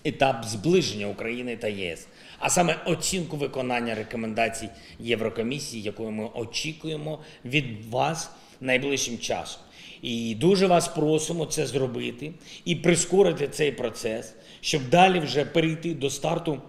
етап 0.04 0.44
зближення 0.44 1.06
України 1.06 1.56
та 1.56 1.68
ЄС, 1.68 2.06
а 2.38 2.50
саме 2.50 2.76
оцінку 2.86 3.36
виконання 3.36 3.94
рекомендацій 3.94 4.68
Єврокомісії, 5.00 5.82
якої 5.82 6.10
ми 6.10 6.28
очікуємо 6.34 7.18
від 7.44 7.84
вас 7.90 8.30
найближчим 8.60 9.18
часом. 9.18 9.62
І 10.02 10.34
дуже 10.34 10.66
вас 10.66 10.88
просимо 10.88 11.46
це 11.46 11.66
зробити 11.66 12.32
і 12.64 12.74
прискорити 12.74 13.48
цей 13.48 13.72
процес, 13.72 14.34
щоб 14.60 14.88
далі 14.88 15.20
вже 15.20 15.44
перейти 15.44 15.94
до 15.94 16.10
старту 16.10 16.62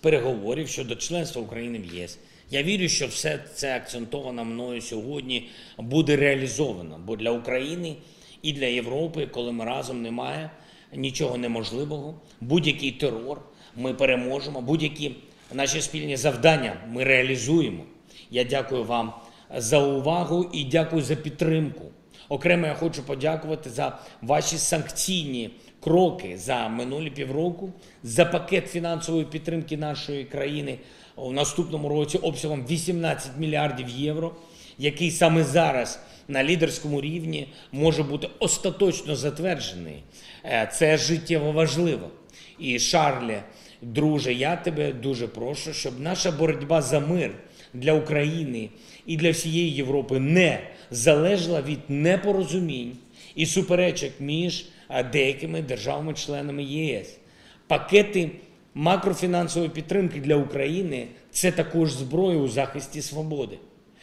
переговорів 0.00 0.68
щодо 0.68 0.96
членства 0.96 1.42
України 1.42 1.78
в 1.78 1.94
ЄС. 1.94 2.18
Я 2.50 2.62
вірю, 2.62 2.88
що 2.88 3.06
все 3.06 3.40
це 3.54 3.76
акцентовано 3.76 4.44
мною 4.44 4.80
сьогодні 4.80 5.48
буде 5.78 6.16
реалізовано, 6.16 7.00
бо 7.06 7.16
для 7.16 7.30
України 7.30 7.96
і 8.42 8.52
для 8.52 8.66
Європи, 8.66 9.26
коли 9.26 9.52
ми 9.52 9.64
разом 9.64 10.02
немає 10.02 10.50
нічого 10.96 11.36
неможливого, 11.36 12.20
будь-який 12.40 12.92
терор 12.92 13.40
ми 13.76 13.94
переможемо, 13.94 14.60
будь-які 14.60 15.16
наші 15.52 15.80
спільні 15.80 16.16
завдання 16.16 16.76
ми 16.88 17.04
реалізуємо. 17.04 17.84
Я 18.30 18.44
дякую 18.44 18.84
вам 18.84 19.12
за 19.56 19.78
увагу 19.78 20.50
і 20.52 20.64
дякую 20.64 21.02
за 21.02 21.16
підтримку. 21.16 21.84
Окремо 22.28 22.66
я 22.66 22.74
хочу 22.74 23.02
подякувати 23.02 23.70
за 23.70 23.98
ваші 24.22 24.58
санкційні 24.58 25.50
кроки 25.80 26.38
за 26.38 26.68
минулі 26.68 27.10
півроку, 27.10 27.72
за 28.02 28.24
пакет 28.24 28.68
фінансової 28.68 29.24
підтримки 29.24 29.76
нашої 29.76 30.24
країни 30.24 30.78
у 31.16 31.32
наступному 31.32 31.88
році 31.88 32.18
обсягом 32.18 32.66
18 32.66 33.30
мільярдів 33.38 33.88
євро, 33.88 34.32
який 34.78 35.10
саме 35.10 35.44
зараз 35.44 36.00
на 36.28 36.44
лідерському 36.44 37.00
рівні 37.00 37.48
може 37.72 38.02
бути 38.02 38.28
остаточно 38.38 39.16
затверджений. 39.16 40.02
Е, 40.44 40.70
Це 40.74 40.96
життєво 40.96 41.52
важливо. 41.52 42.10
І 42.58 42.78
Шарле, 42.78 43.42
друже, 43.82 44.34
я 44.34 44.56
тебе 44.56 44.92
дуже 44.92 45.26
прошу, 45.26 45.72
щоб 45.72 46.00
наша 46.00 46.30
боротьба 46.30 46.82
за 46.82 47.00
мир 47.00 47.30
для 47.74 47.92
України 47.92 48.68
і 49.06 49.16
для 49.16 49.30
всієї 49.30 49.70
Європи 49.70 50.18
не 50.18 50.60
залежала 50.90 51.62
від 51.62 51.78
непорозумінь 51.88 52.96
і 53.34 53.46
суперечок 53.46 54.12
між 54.20 54.66
деякими 55.12 55.62
державами-членами 55.62 56.62
ЄС. 56.62 57.18
Пакети 57.66 58.30
макрофінансової 58.74 59.70
підтримки 59.70 60.20
для 60.20 60.36
України 60.36 61.06
це 61.30 61.52
також 61.52 61.92
зброя 61.92 62.38
у 62.38 62.48
захисті 62.48 63.02
свободи, 63.02 63.58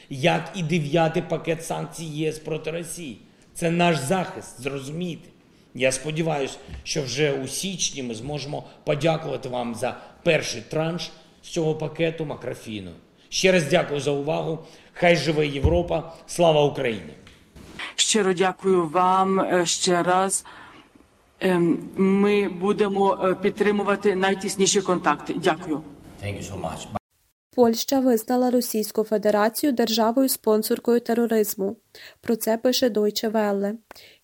як 0.10 0.52
і 0.56 0.64
дев'ятий 0.64 1.24
пакет 1.30 1.66
санкцій 1.66 2.06
ЄС 2.06 2.40
проти 2.40 2.72
Росії. 2.72 3.18
Це 3.54 3.72
наш 3.72 3.98
захист, 3.98 4.62
зрозумійте. 4.62 5.30
Я 5.74 5.92
сподіваюся, 5.92 6.58
що 6.84 7.02
вже 7.02 7.34
у 7.34 7.48
січні 7.48 8.04
ми 8.04 8.16
зможемо 8.16 8.64
подякувати 8.84 9.50
вам 9.50 9.76
за 9.76 9.98
перший 10.24 10.62
транш 10.62 11.12
з 11.44 11.48
цього 11.48 11.76
пакету 11.76 12.26
макрофіну. 12.26 12.92
Ще 13.30 13.52
раз 13.52 13.64
дякую 13.64 14.00
за 14.00 14.12
увагу. 14.12 14.60
Хай 14.94 15.16
живе 15.16 15.48
Європа! 15.48 16.14
Слава 16.28 16.64
Україні! 16.64 17.14
Щиро 17.96 18.34
дякую 18.34 18.88
вам 18.88 19.40
е, 19.40 19.66
ще 19.66 20.04
раз. 20.04 20.46
Ем, 21.40 21.90
Ми 21.96 22.50
будемо 22.50 23.20
е, 23.24 23.36
підтримувати 23.36 24.16
найтісніші 24.16 24.82
контакти. 24.82 25.34
Дякую. 25.44 25.82
Польща 27.56 28.00
визнала 28.00 28.52
Російську 28.52 29.04
Федерацію 29.04 29.72
державою-спонсоркою 29.72 31.00
тероризму. 31.00 31.78
Про 32.22 32.36
це 32.36 32.58
пише 32.58 32.90
Deutsche 32.90 33.32
Welle. 33.32 33.74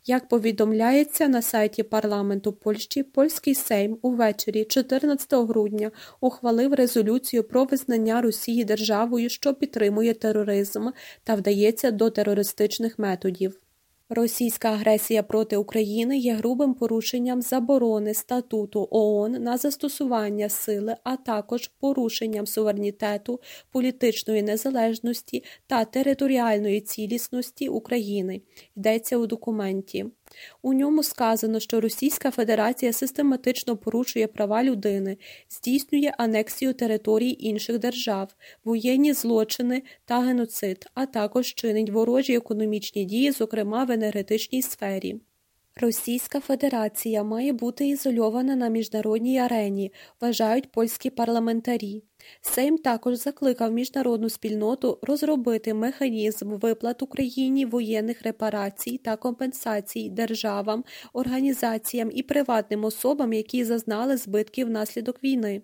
Як 0.06 0.28
повідомляється 0.28 1.28
на 1.28 1.42
сайті 1.42 1.84
парламенту 1.84 2.54
Польщі, 2.54 3.04
польський 3.04 3.56
Сейм 3.56 3.98
увечері 4.02 4.66
14 4.66 5.34
грудня 5.34 5.92
ухвалив 6.22 6.74
резолюцію 6.74 7.44
про 7.44 7.64
визнання 7.66 8.22
Росії 8.22 8.64
державою, 8.64 9.30
що 9.30 9.54
підтримує 9.54 10.14
тероризм 10.14 10.88
та 11.24 11.36
вдається 11.36 11.92
до 11.92 12.10
терористичних 12.10 13.00
методів. 13.00 13.60
Російська 14.14 14.70
агресія 14.72 15.24
проти 15.24 15.58
України 15.58 16.18
є 16.18 16.34
грубим 16.34 16.74
порушенням 16.74 17.42
заборони 17.42 18.14
статуту 18.14 18.88
ООН 18.92 19.32
на 19.32 19.58
застосування 19.58 20.50
сили, 20.50 20.96
а 21.04 21.18
також 21.18 21.68
порушенням 21.68 22.48
суверенітету, 22.48 23.40
політичної 23.72 24.44
незалежності 24.44 25.44
та 25.68 25.86
територіальної 25.86 26.82
цілісності 26.82 27.70
України. 27.70 28.42
Йдеться 28.76 29.18
у 29.18 29.28
документі. 29.28 30.06
У 30.62 30.74
ньому 30.74 31.04
сказано, 31.04 31.60
що 31.60 31.82
Російська 31.82 32.32
Федерація 32.32 32.94
систематично 32.94 33.78
порушує 33.78 34.28
права 34.28 34.64
людини, 34.64 35.18
здійснює 35.50 36.12
анексію 36.18 36.74
територій 36.74 37.38
інших 37.40 37.80
держав, 37.80 38.36
воєнні 38.64 39.14
злочини 39.14 39.84
та 40.06 40.20
геноцид, 40.20 40.86
а 40.94 41.06
також 41.06 41.54
чинить 41.54 41.90
ворожі 41.90 42.36
економічні 42.36 43.06
дії, 43.06 43.32
зокрема 43.32 43.84
в 43.84 43.92
енергетичній 43.92 44.62
сфері. 44.62 45.20
Російська 45.82 46.40
Федерація 46.40 47.24
має 47.24 47.54
бути 47.54 47.88
ізольована 47.88 48.56
на 48.56 48.68
міжнародній 48.68 49.40
арені, 49.40 49.94
вважають 50.22 50.72
польські 50.72 51.10
парламентарі. 51.10 52.04
Сейм 52.42 52.78
також 52.78 53.16
закликав 53.16 53.72
міжнародну 53.72 54.30
спільноту 54.30 55.00
розробити 55.02 55.74
механізм 55.74 56.56
виплат 56.56 57.02
Україні 57.02 57.66
воєнних 57.66 58.22
репарацій 58.22 58.98
та 58.98 59.16
компенсацій 59.16 60.10
державам, 60.10 60.84
організаціям 61.14 62.10
і 62.14 62.24
приватним 62.24 62.86
особам, 62.86 63.34
які 63.34 63.64
зазнали 63.64 64.18
збитків 64.18 64.68
внаслідок 64.68 65.24
війни. 65.24 65.62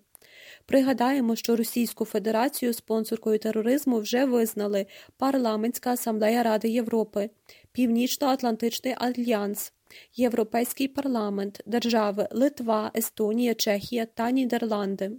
Пригадаємо, 0.66 1.36
що 1.36 1.56
Російську 1.56 2.06
Федерацію 2.06 2.74
спонсоркою 2.74 3.40
тероризму 3.40 4.00
вже 4.00 4.26
визнали 4.26 4.86
Парламентська 5.18 5.92
асамблея 5.92 6.44
Ради 6.44 6.70
Європи, 6.70 7.30
Північно-Атлантичний 7.72 8.96
альянс, 8.98 9.74
Європейський 10.16 10.88
парламент, 10.88 11.62
держави 11.66 12.28
Литва, 12.32 12.92
Естонія, 12.96 13.56
Чехія 13.56 14.06
та 14.06 14.32
Нідерланди. 14.32 15.12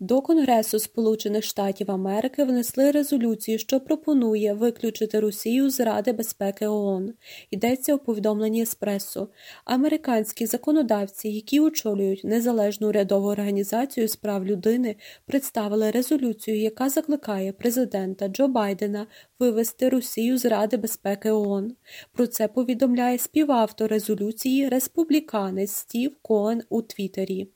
До 0.00 0.22
Конгресу 0.22 0.78
Сполучених 0.78 1.44
Штатів 1.44 1.90
Америки 1.90 2.44
внесли 2.44 2.90
резолюцію, 2.90 3.58
що 3.58 3.80
пропонує 3.80 4.54
виключити 4.54 5.20
Росію 5.20 5.70
з 5.70 5.80
Ради 5.80 6.12
безпеки 6.12 6.66
ООН. 6.66 7.14
Йдеться 7.50 7.94
у 7.94 7.98
повідомленні 7.98 8.62
Еспресо. 8.62 9.28
Американські 9.64 10.46
законодавці, 10.46 11.28
які 11.28 11.60
очолюють 11.60 12.24
незалежну 12.24 12.88
урядову 12.88 13.28
організацію 13.28 14.08
з 14.08 14.16
прав 14.16 14.44
людини, 14.44 14.96
представили 15.26 15.90
резолюцію, 15.90 16.60
яка 16.60 16.88
закликає 16.88 17.52
президента 17.52 18.28
Джо 18.28 18.48
Байдена 18.48 19.06
вивести 19.38 19.88
Росію 19.88 20.38
з 20.38 20.44
Ради 20.44 20.76
безпеки 20.76 21.30
ООН. 21.30 21.76
Про 22.12 22.26
це 22.26 22.48
повідомляє 22.48 23.18
співавтор 23.18 23.90
резолюції 23.90 24.68
республіканець 24.68 25.72
Стів 25.72 26.16
Коен 26.22 26.62
у 26.68 26.82
Твіттері. 26.82 27.48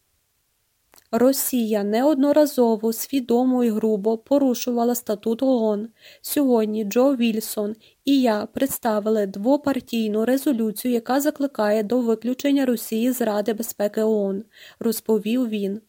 Росія 1.15 1.85
неодноразово 1.85 2.93
свідомо 2.93 3.65
і 3.65 3.71
грубо 3.71 4.19
порушувала 4.19 4.95
статут 4.95 5.43
ООН. 5.43 5.89
Сьогодні 6.23 6.85
Джо 6.85 7.17
Вільсон 7.17 7.77
і 8.05 8.21
я 8.21 8.47
представили 8.47 9.27
двопартійну 9.27 10.25
резолюцію, 10.25 10.95
яка 10.95 11.21
закликає 11.21 11.83
до 11.83 12.01
виключення 12.01 12.67
Росії 12.67 13.13
з 13.13 13.21
Ради 13.21 13.53
безпеки 13.53 14.03
ООН, 14.03 14.45
розповів 14.81 15.49
він. 15.49 15.81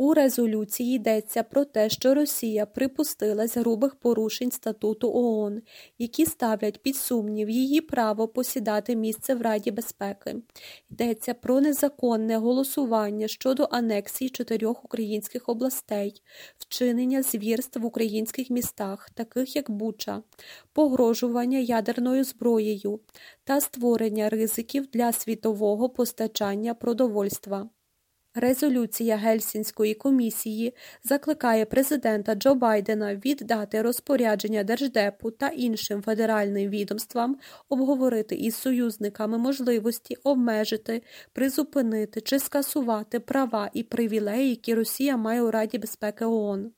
У 0.00 0.14
резолюції 0.14 0.96
йдеться 0.96 1.42
про 1.42 1.64
те, 1.64 1.90
що 1.90 2.14
Росія 2.14 2.66
припустилась 2.66 3.56
грубих 3.56 3.94
порушень 3.94 4.50
статуту 4.50 5.12
ООН, 5.14 5.62
які 5.98 6.26
ставлять 6.26 6.82
під 6.82 6.96
сумнів 6.96 7.50
її 7.50 7.80
право 7.80 8.28
посідати 8.28 8.96
місце 8.96 9.34
в 9.34 9.42
Раді 9.42 9.70
безпеки. 9.70 10.36
Йдеться 10.90 11.34
про 11.34 11.60
незаконне 11.60 12.36
голосування 12.36 13.28
щодо 13.28 13.68
анексії 13.70 14.30
чотирьох 14.30 14.84
українських 14.84 15.48
областей, 15.48 16.22
вчинення 16.58 17.22
звірств 17.22 17.80
в 17.80 17.84
українських 17.84 18.50
містах, 18.50 19.10
таких 19.10 19.56
як 19.56 19.70
Буча, 19.70 20.22
погрожування 20.72 21.58
ядерною 21.58 22.24
зброєю 22.24 23.00
та 23.44 23.60
створення 23.60 24.28
ризиків 24.28 24.86
для 24.86 25.12
світового 25.12 25.88
постачання 25.88 26.74
продовольства. 26.74 27.68
Резолюція 28.34 29.16
Гельсінської 29.16 29.94
комісії 29.94 30.74
закликає 31.04 31.64
президента 31.64 32.34
Джо 32.34 32.54
Байдена 32.54 33.14
віддати 33.14 33.82
розпорядження 33.82 34.64
Держдепу 34.64 35.30
та 35.30 35.48
іншим 35.48 36.02
федеральним 36.02 36.70
відомствам 36.70 37.36
обговорити 37.68 38.34
із 38.34 38.56
союзниками 38.56 39.38
можливості 39.38 40.16
обмежити, 40.24 41.02
призупинити 41.32 42.20
чи 42.20 42.38
скасувати 42.38 43.20
права 43.20 43.70
і 43.72 43.82
привілеї, 43.82 44.50
які 44.50 44.74
Росія 44.74 45.16
має 45.16 45.42
у 45.42 45.50
Раді 45.50 45.78
безпеки 45.78 46.24
ООН. 46.24 46.70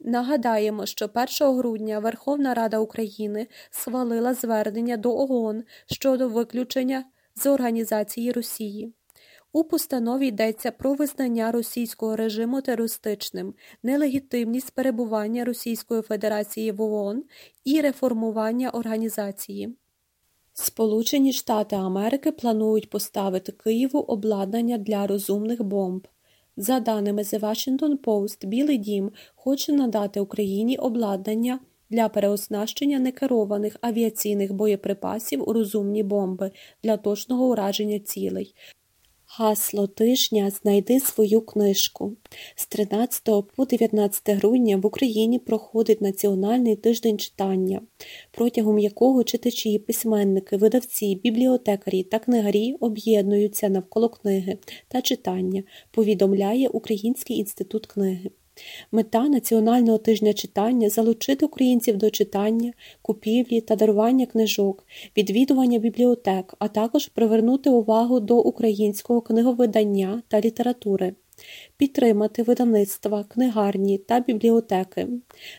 Нагадаємо, 0.00 0.86
що 0.86 1.10
1 1.40 1.56
грудня 1.56 1.98
Верховна 1.98 2.54
Рада 2.54 2.78
України 2.78 3.46
схвалила 3.70 4.34
звернення 4.34 4.96
до 4.96 5.16
ООН 5.16 5.64
щодо 5.86 6.28
виключення 6.28 7.04
з 7.34 7.46
організації 7.46 8.32
Росії. 8.32 8.94
У 9.54 9.64
постанові 9.64 10.26
йдеться 10.26 10.70
про 10.70 10.94
визнання 10.94 11.52
російського 11.52 12.16
режиму 12.16 12.60
терористичним, 12.60 13.54
нелегітимність 13.82 14.70
перебування 14.70 15.44
Російської 15.44 16.02
Федерації 16.02 16.72
в 16.72 16.82
ООН 16.82 17.24
і 17.64 17.80
реформування 17.80 18.70
організації. 18.70 19.76
Сполучені 20.52 21.32
Штати 21.32 21.76
Америки 21.76 22.32
планують 22.32 22.90
поставити 22.90 23.52
Києву 23.52 23.98
обладнання 23.98 24.78
для 24.78 25.06
розумних 25.06 25.62
бомб. 25.62 26.08
За 26.56 26.80
даними 26.80 27.22
The 27.22 27.40
Washington 27.40 27.98
Post, 27.98 28.46
Білий 28.46 28.78
дім 28.78 29.10
хоче 29.34 29.72
надати 29.72 30.20
Україні 30.20 30.76
обладнання 30.76 31.60
для 31.90 32.08
переоснащення 32.08 32.98
некерованих 32.98 33.76
авіаційних 33.80 34.52
боєприпасів 34.52 35.48
у 35.48 35.52
розумні 35.52 36.02
бомби 36.02 36.50
для 36.82 36.96
точного 36.96 37.46
ураження 37.46 37.98
цілей. 37.98 38.54
Гасло 39.36 39.86
тижня 39.86 40.50
Знайди 40.50 41.00
свою 41.00 41.40
книжку. 41.40 42.16
З 42.54 42.66
13 42.66 43.22
по 43.56 43.64
19 43.64 44.28
грудня 44.28 44.76
в 44.76 44.86
Україні 44.86 45.38
проходить 45.38 46.00
Національний 46.00 46.76
тиждень 46.76 47.18
читання, 47.18 47.80
протягом 48.30 48.78
якого 48.78 49.24
читачі, 49.24 49.78
письменники, 49.78 50.56
видавці, 50.56 51.14
бібліотекарі 51.14 52.02
та 52.02 52.18
книгарі 52.18 52.74
об'єднуються 52.80 53.68
навколо 53.68 54.08
книги 54.08 54.58
та 54.88 55.02
читання, 55.02 55.62
повідомляє 55.90 56.68
Український 56.68 57.36
інститут 57.36 57.86
книги. 57.86 58.30
Мета 58.92 59.28
Національного 59.28 59.98
тижня 59.98 60.32
читання 60.32 60.88
залучити 60.88 61.46
українців 61.46 61.96
до 61.96 62.10
читання, 62.10 62.72
купівлі 63.02 63.60
та 63.60 63.76
дарування 63.76 64.26
книжок, 64.26 64.86
відвідування 65.16 65.78
бібліотек, 65.78 66.54
а 66.58 66.68
також 66.68 67.08
привернути 67.08 67.70
увагу 67.70 68.20
до 68.20 68.38
українського 68.38 69.20
книговидання 69.20 70.22
та 70.28 70.40
літератури, 70.40 71.14
підтримати 71.76 72.42
видавництва, 72.42 73.24
книгарні 73.24 73.98
та 73.98 74.20
бібліотеки, 74.20 75.08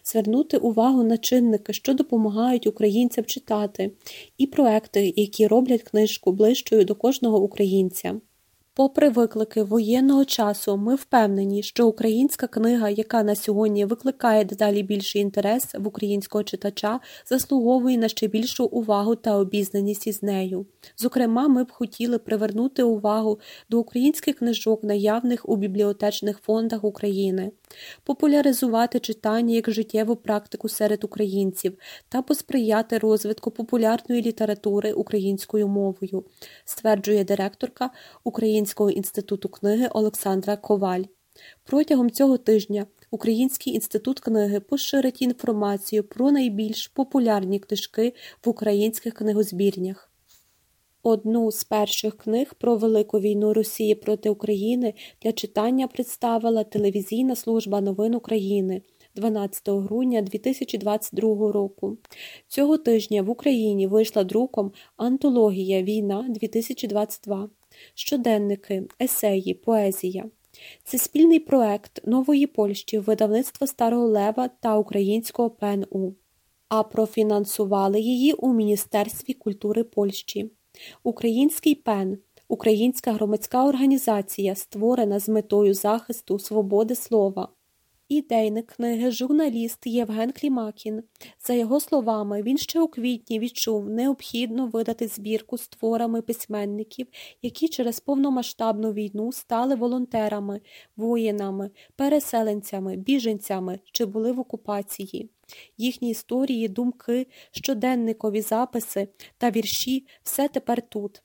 звернути 0.04 0.58
увагу 0.58 1.04
на 1.04 1.18
чинники, 1.18 1.74
що 1.74 1.94
допомагають 1.94 2.68
українцям 2.68 3.26
читати, 3.26 3.92
і 4.38 4.48
проекти, 4.48 5.13
які 5.16 5.48
роблять 5.48 5.84
книжку 5.84 6.32
ближчою 6.32 6.86
до 6.86 6.96
кожного 6.96 7.42
українця. 7.42 8.20
Попри 8.76 9.10
виклики 9.10 9.64
воєнного 9.64 10.26
часу, 10.26 10.78
ми 10.78 10.96
впевнені, 10.96 11.64
що 11.64 11.88
українська 11.88 12.48
книга, 12.48 12.90
яка 12.90 13.24
на 13.24 13.36
сьогодні 13.36 13.86
викликає 13.86 14.46
дедалі 14.46 14.84
більший 14.84 15.22
інтерес 15.22 15.68
в 15.74 15.88
українського 15.88 16.44
читача, 16.44 17.00
заслуговує 17.26 17.98
на 17.98 18.08
ще 18.08 18.28
більшу 18.28 18.66
увагу 18.66 19.16
та 19.16 19.38
обізнаність 19.38 20.08
із 20.08 20.24
нею. 20.24 20.66
Зокрема, 20.98 21.48
ми 21.48 21.64
б 21.64 21.72
хотіли 21.72 22.18
привернути 22.18 22.84
увагу 22.84 23.40
до 23.70 23.80
українських 23.80 24.38
книжок, 24.38 24.84
наявних 24.84 25.50
у 25.50 25.56
бібліотечних 25.56 26.40
фондах 26.40 26.84
України, 26.84 27.52
популяризувати 28.04 29.00
читання 29.00 29.56
як 29.56 29.72
життєву 29.72 30.16
практику 30.16 30.70
серед 30.70 31.04
українців 31.04 31.78
та 32.10 32.22
посприяти 32.22 32.98
розвитку 32.98 33.52
популярної 33.52 34.22
літератури 34.22 34.94
українською 34.94 35.68
мовою, 35.68 36.24
стверджує 36.66 37.24
директорка 37.24 37.90
Української 38.24 38.62
Українського 38.63 38.91
інституту 38.91 39.49
книги 39.49 39.88
Олександра 39.93 40.58
Коваль. 40.58 41.04
Протягом 41.63 42.12
цього 42.12 42.38
тижня 42.38 42.88
Український 43.12 43.73
інститут 43.73 44.19
книги 44.19 44.60
поширить 44.60 45.21
інформацію 45.21 46.04
про 46.04 46.32
найбільш 46.32 46.88
популярні 46.88 47.60
книжки 47.60 48.13
в 48.45 48.49
українських 48.49 49.13
книгозбірнях. 49.13 50.12
Одну 51.04 51.52
з 51.52 51.63
перших 51.63 52.17
книг 52.17 52.54
про 52.58 52.76
Велику 52.76 53.19
війну 53.19 53.54
Росії 53.54 53.95
проти 53.95 54.30
України 54.30 54.93
для 55.21 55.32
читання 55.32 55.88
представила 55.88 56.63
телевізійна 56.63 57.36
служба 57.36 57.82
новин 57.82 58.15
України 58.15 58.82
12 59.15 59.69
грудня 59.69 60.21
2022 60.21 61.52
року. 61.52 61.97
Цього 62.47 62.78
тижня 62.78 63.21
в 63.21 63.30
Україні 63.30 63.88
вийшла 63.88 64.23
друком 64.23 64.71
Антологія 64.97 65.84
Війна 65.84 66.26
2022 66.30 67.49
щоденники, 67.94 68.84
есеї, 69.02 69.54
поезія. 69.54 70.26
Це 70.84 70.98
спільний 70.98 71.40
проект 71.40 72.08
Нової 72.08 72.48
Польщі, 72.48 73.00
видавництва 73.00 73.68
Старого 73.68 74.08
Лева 74.08 74.50
та 74.60 74.78
Українського 74.78 75.50
ПНУ, 75.50 76.16
а 76.70 76.84
профінансували 76.84 78.00
її 78.00 78.34
у 78.34 78.54
Міністерстві 78.54 79.34
культури 79.34 79.84
Польщі. 79.84 80.52
Український 81.04 81.76
ПЕН 81.76 82.18
Українська 82.48 83.12
громадська 83.12 83.66
організація, 83.66 84.56
створена 84.56 85.20
з 85.20 85.30
метою 85.30 85.74
захисту 85.74 86.40
свободи 86.40 86.96
слова. 86.96 87.50
Ідейник 88.10 88.68
книги 88.68 89.12
журналіст 89.12 89.88
Євген 89.88 90.32
Клімакін. 90.32 91.04
За 91.48 91.54
його 91.54 91.80
словами, 91.80 92.42
він 92.42 92.58
ще 92.58 92.82
у 92.82 92.88
квітні 92.88 93.39
відчув 93.39 93.89
необхідно 93.89 94.68
видати 94.68 95.08
збірку 95.08 95.58
з 95.58 95.68
творами 95.68 96.22
письменників, 96.22 97.08
які 97.42 97.68
через 97.68 98.00
повномасштабну 98.00 98.94
війну 98.94 99.32
стали 99.32 99.76
волонтерами, 99.76 100.62
воїнами, 100.96 101.72
переселенцями, 101.96 102.96
біженцями 102.96 103.80
чи 103.92 104.06
були 104.06 104.32
в 104.32 104.39
окупації. 104.39 105.30
Їхні 105.78 106.10
історії, 106.10 106.68
думки, 106.68 107.28
щоденникові 107.52 108.42
записи 108.42 109.08
та 109.38 109.52
вірші 109.52 110.08
все 110.24 110.48
тепер 110.48 110.82
тут. 110.82 111.24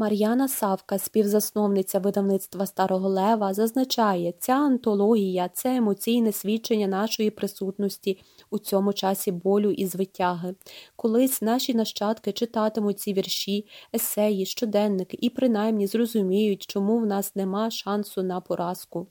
Мар'яна 0.00 0.48
Савка, 0.48 0.98
співзасновниця 0.98 1.98
видавництва 1.98 2.66
Старого 2.66 3.08
Лева, 3.08 3.54
зазначає, 3.54 4.34
ця 4.38 4.52
антологія 4.52 5.48
це 5.48 5.76
емоційне 5.76 6.32
свідчення 6.32 6.86
нашої 6.86 7.30
присутності 7.30 8.18
у 8.50 8.58
цьому 8.58 8.92
часі 8.92 9.32
болю 9.32 9.70
і 9.70 9.86
звитяги. 9.86 10.54
Колись 10.96 11.42
наші 11.42 11.74
нащадки 11.74 12.32
читатимуть 12.32 13.00
ці 13.00 13.12
вірші, 13.12 13.66
есеї, 13.94 14.46
щоденники 14.46 15.18
і 15.20 15.30
принаймні 15.30 15.86
зрозуміють, 15.86 16.66
чому 16.66 16.98
в 16.98 17.06
нас 17.06 17.36
нема 17.36 17.70
шансу 17.70 18.22
на 18.22 18.40
поразку. 18.40 19.06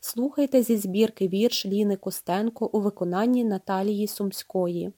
Слухайте 0.00 0.62
зі 0.62 0.76
збірки 0.76 1.28
вірш 1.28 1.66
Ліни 1.66 1.96
Костенко 1.96 2.70
у 2.72 2.80
виконанні 2.80 3.44
Наталії 3.44 4.06
Сумської. 4.06 4.92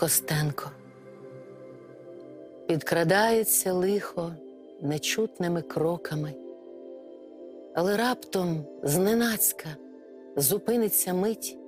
Костенко. 0.00 0.70
Підкрадається 2.66 3.72
лихо 3.72 4.32
нечутними 4.82 5.62
кроками, 5.62 6.34
але 7.74 7.96
раптом 7.96 8.64
зненацька 8.82 9.68
зупиниться 10.36 11.14
мить, 11.14 11.58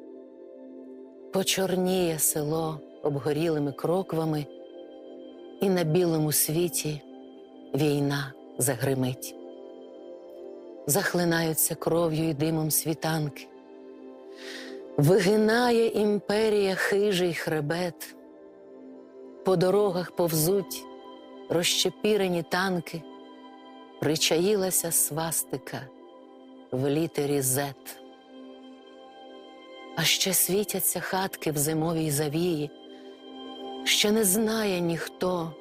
почорніє 1.33 2.19
село 2.19 2.81
обгорілими 3.03 3.73
кроквами, 3.73 4.47
і 5.61 5.69
на 5.69 5.85
білому 5.85 6.33
світі 6.33 7.03
війна 7.75 8.33
загримить, 8.59 9.35
захлинаються 10.87 11.75
кров'ю 11.75 12.25
й 12.25 12.35
димом 12.35 12.71
світанки. 12.71 13.47
Вигинає 14.97 15.87
імперія 15.87 16.75
хижий 16.75 17.35
хребет, 17.35 18.15
по 19.45 19.57
дорогах 19.57 20.11
повзуть 20.11 20.85
розчепірені 21.49 22.43
танки, 22.43 23.03
причаїлася 24.01 24.93
свастика 24.93 25.81
в 26.71 26.89
літері 26.89 27.41
зет. 27.41 28.01
А 29.97 30.03
ще 30.03 30.35
світяться 30.35 31.01
хатки 31.01 31.51
в 31.53 31.57
зимовій 31.57 32.11
завії, 32.11 32.71
ще 33.85 34.11
не 34.11 34.25
знає 34.25 34.81
ніхто, 34.81 35.53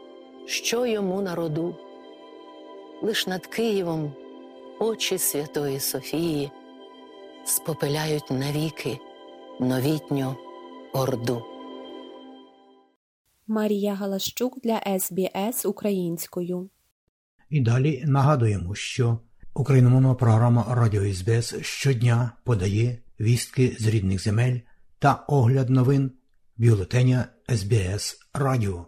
що 0.45 0.85
йому 0.85 1.21
на 1.21 1.35
роду, 1.35 1.75
лиш 3.01 3.27
над 3.27 3.45
Києвом 3.45 4.13
очі 4.79 5.17
Святої 5.17 5.79
Софії 5.79 6.51
спопиляють 7.45 8.31
навіки 8.31 8.99
новітню 9.59 10.35
орду. 10.93 11.50
Марія 13.51 13.95
Галащук 13.95 14.59
для 14.63 14.99
СБС 14.99 15.65
українською. 15.65 16.69
І 17.49 17.59
далі 17.59 18.03
нагадуємо, 18.05 18.75
що 18.75 19.19
україномовна 19.53 20.13
програма 20.13 20.65
Радіо 20.69 21.13
СБС 21.13 21.55
щодня 21.61 22.31
подає 22.43 22.97
вістки 23.19 23.75
з 23.79 23.87
рідних 23.87 24.23
земель 24.23 24.59
та 24.99 25.13
огляд 25.13 25.69
новин 25.69 26.11
бюлетеня 26.57 27.25
СБС 27.49 28.19
Радіо. 28.33 28.85